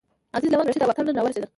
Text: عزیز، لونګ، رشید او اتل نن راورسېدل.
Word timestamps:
عزیز، 0.35 0.49
لونګ، 0.51 0.67
رشید 0.69 0.83
او 0.83 0.91
اتل 0.91 1.05
نن 1.07 1.17
راورسېدل. 1.17 1.49